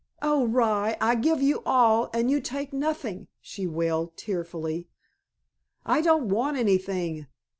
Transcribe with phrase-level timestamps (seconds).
[0.23, 4.87] "Oh, rye, I give you all, and you take nothing," she wailed tearfully.
[5.85, 7.27] "I don't want anything.